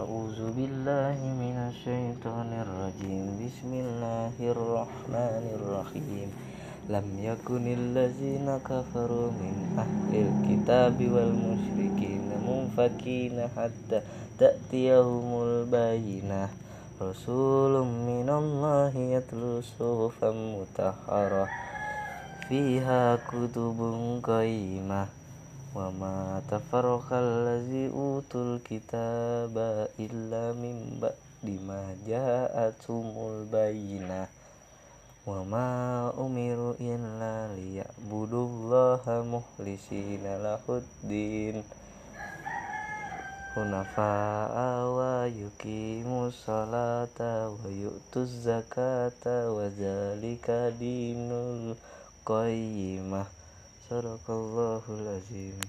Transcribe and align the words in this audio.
أعوذ 0.00 0.52
بالله 0.56 1.16
من 1.42 1.56
الشيطان 1.70 2.48
الرجيم 2.64 3.26
بسم 3.40 3.70
الله 3.84 4.34
الرحمن 4.54 5.44
الرحيم 5.58 6.28
لم 6.94 7.06
يكن 7.28 7.62
الذين 7.80 8.48
كفروا 8.70 9.28
من 9.40 9.54
أهل 9.84 10.12
الكتاب 10.24 10.96
والمشركين 11.14 12.24
منفكين 12.46 13.36
حتى 13.56 13.98
تأتيهم 14.38 15.26
البينة 15.42 16.48
رسول 17.02 17.74
من 18.12 18.28
الله 18.28 18.92
يتلو 19.16 19.60
صحفا 19.60 20.30
مطهرة 20.54 21.46
فيها 22.48 23.16
كتب 23.16 23.78
قيمة 24.22 25.06
Wama 25.76 26.40
tafarokal 26.48 27.44
lazi 27.44 27.92
utul 27.92 28.64
kita 28.64 29.44
mimba 30.56 31.12
dimaja 31.44 32.48
atumul 32.48 33.44
bayina. 33.44 34.24
Wama 35.28 35.68
umiru 36.16 36.80
in 36.80 37.20
la 37.20 37.52
liya 37.52 37.84
budullah 38.08 39.04
muhlisi 39.20 40.16
zakata 48.40 49.34
wa 49.52 49.64
zalika 49.68 50.72
dinul 50.72 51.76
qayyimah. 52.24 53.28
azim. 55.06 55.62